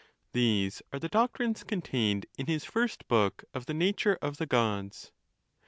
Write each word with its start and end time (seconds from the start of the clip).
These 0.33 0.81
are 0.91 0.97
the 0.97 1.07
doctrines 1.09 1.63
contained 1.63 2.25
in 2.35 2.47
his 2.47 2.65
first 2.65 3.07
book 3.07 3.43
of 3.53 3.67
the 3.67 3.75
Nature 3.75 4.17
of 4.19 4.37
the 4.37 4.47
Gods. 4.47 5.11